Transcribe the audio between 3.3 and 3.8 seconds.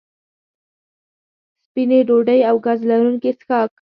څښاک